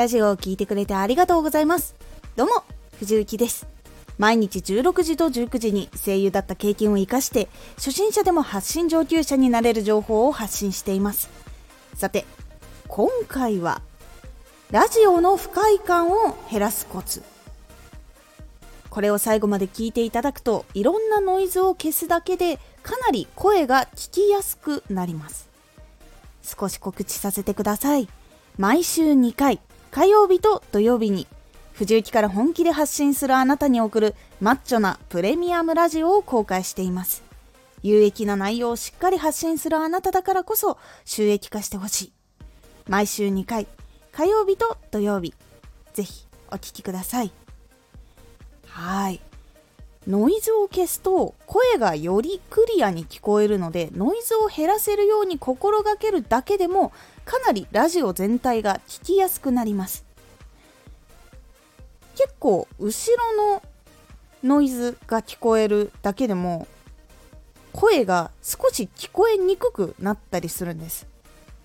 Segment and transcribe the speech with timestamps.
[0.00, 1.94] ラジオを聴いてくれてありがとうございます。
[2.34, 2.64] どうも
[3.00, 3.66] 藤幸です。
[4.16, 11.28] 毎日16時と19時に声優だった経験を生かして初心者でも発信上級者になれる情報を発信しています。
[11.92, 12.24] さて
[12.88, 13.82] 今回は
[14.70, 17.22] ラジオの不快感を減らすコツ。
[18.88, 25.50] これを最後まで聞いていただくといろんなノイズを消すだけでかなり声が聞きやすくなります。
[26.42, 28.08] 少し告知させてください。
[28.56, 31.26] 毎週2回火曜日と土曜日に
[31.72, 37.22] 藤雪から本気で発信するあなたに送るマッチョなプレミアムラジオを公開しています。
[37.82, 42.12] 有益な内容をしっかり発信するあなただからこそ収益化してほしい。
[42.86, 43.66] 毎週2回
[44.12, 45.34] 火曜日と土曜日。
[45.94, 47.32] ぜひお聴きください。
[48.66, 49.20] はい。
[50.08, 56.92] ノイズを消すと声がよりクリアに聞こえるのでノイズを減らせるように心がけるだけでも
[57.24, 60.04] かなりラジオ全体が聞きやすくなります。
[62.16, 63.62] 結構後ろの
[64.42, 66.66] ノイズが聞こえるだけでも
[67.72, 71.06] 声が少し聞こえにくくなったりするんです。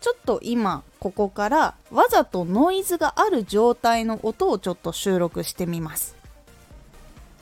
[0.00, 6.16] ちょっと今ここからわざとノイズがある状態の音をちょっと収録してみます。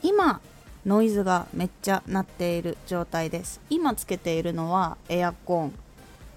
[0.03, 0.41] 今
[0.87, 3.61] ノイズがめっちゃ鳴っている状態です。
[3.69, 5.73] 今つけているのはエアコン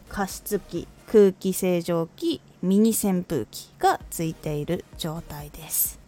[0.09, 5.99] 加湿器空気清浄機ミニ扇風機がついている状態です。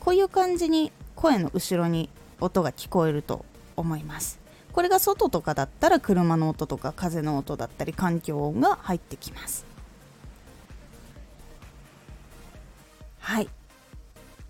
[0.00, 2.08] こういう感じに声の後ろに
[2.40, 3.44] 音が聞こえると
[3.76, 4.40] 思います。
[4.72, 9.66] これが外とかだったら車の音とか風の音だったり環境音が入ってきます。
[13.20, 13.48] はい。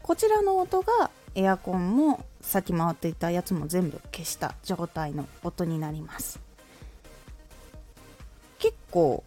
[0.03, 6.39] こちらの音がエアコンも先回っていたやつも全部消した状態の音になります。
[8.59, 9.25] 結構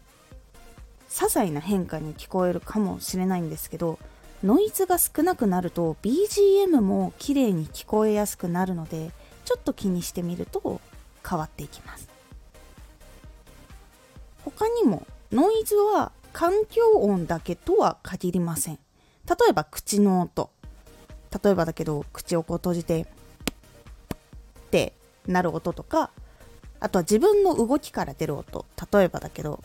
[1.10, 4.00] 些細な変化に聞こえるかもしれないんですけど
[4.44, 9.12] ノイズが少なくなると BGM も綺麗に聞こえやすくなるので
[9.44, 10.80] ちょっと気にしてみると
[11.28, 12.08] 変わっていきます。
[14.44, 18.76] 他にもノイズは環境音だけとは限りません。
[19.28, 20.52] 例えば口の音。
[21.44, 23.06] 例えばだけど口をこう閉じてっ
[24.72, 24.94] て
[25.28, 26.12] なる音とか
[26.80, 28.66] あとは自分の動きから出る音。
[28.92, 29.64] 例えばだけど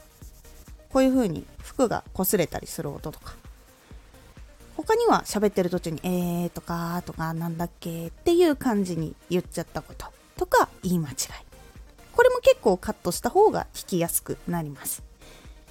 [0.93, 3.35] こういう風に服が擦れたりする音とか。
[4.77, 10.07] 他には喋ってる途中に「えー」とか「とかなんだっけ」っていう感じに言っちゃったこと
[10.39, 11.17] とか言い間違い。
[12.13, 15.10] これも結構カットした方が聞きやすくなります。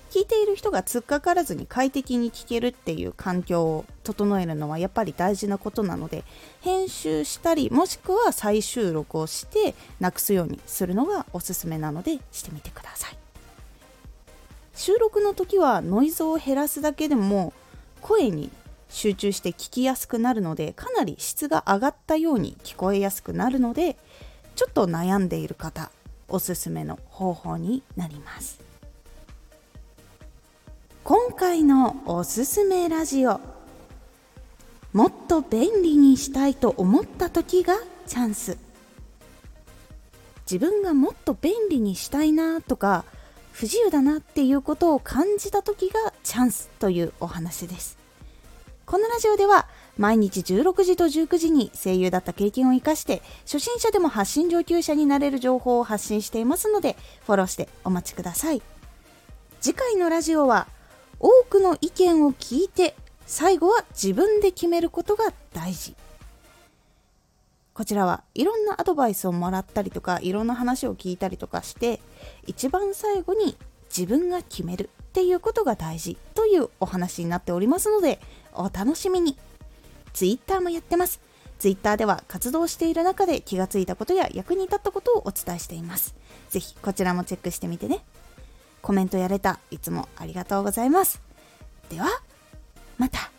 [0.10, 6.24] 聞いている人が突っかからずに快適に聞けるっていう環境を整えるのはやっぱり大事なことなので
[6.62, 13.18] 編集したりもしくは再収録をしてなくすようにするのがおすすめなのでしてみてください。
[14.74, 17.54] 収録の時はノイズを減らすだけでも
[18.02, 18.50] 声に
[18.88, 23.98] 集中して聞きやすくなるのでかなり質が上がったように聞こえやすくなるので
[24.56, 25.92] ちょっと悩んでいる方
[26.28, 28.69] おすすめの方法になります。
[31.10, 33.42] 今回のおすすめラジオ。
[34.94, 37.74] もっと便利にしたいと思った時が
[38.06, 38.60] チャンス。
[40.42, 43.06] 自分がもっと便利にしたいなとか
[43.54, 47.98] 不自由だなっていうことを感じた時がチャンスというお話です。
[48.86, 56.96] このラジオでは毎日16時と19時に声優だった経験を生かして初心者でも発信上級者になれる情報を発信していますので
[57.26, 58.62] フォローしてお待ちください。
[59.60, 60.68] 次回のラジオは
[61.20, 65.96] 多くの意見を聞いて最後は自分で決めることが大事。
[67.74, 72.02] こちらはいろんなアドバイスをもらったりとかいろんな話を聞いたりとかして
[72.46, 73.56] 一番最後に
[73.96, 78.20] 自分が決めるっていうことが大事というお話になっておりますので
[78.54, 79.38] お楽しみに。
[80.14, 81.22] Twitter もやってます。
[81.60, 86.16] Twitter では活動している中で気がついたことや役に立ったことをお伝えしています。
[86.50, 88.04] 是非こちらもチェックしてみてね。
[88.82, 89.60] コメントやれた。
[89.72, 91.22] いつもありがとうございます。
[91.90, 92.08] では
[92.98, 93.32] また。